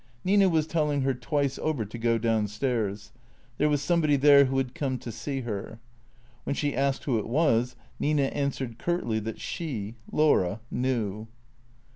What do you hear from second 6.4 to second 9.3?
Wlien she asked who it was, Nina answered curtly